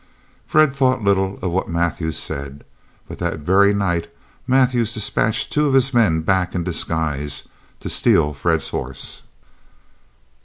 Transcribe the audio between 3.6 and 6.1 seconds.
night Mathews dispatched two of his